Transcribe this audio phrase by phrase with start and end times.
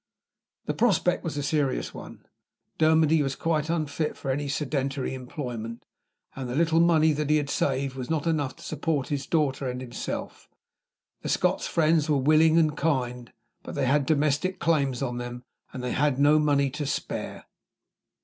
[0.65, 2.25] The prospect was a serious one.
[2.79, 5.83] Dermody was quite unfit for any sedentary employment;
[6.35, 9.69] and the little money that he had saved was not enough to support his daughter
[9.69, 10.49] and himself.
[11.21, 15.83] The Scotch friends were willing and kind; but they had domestic claims on them, and
[15.83, 17.45] they had no money to spare.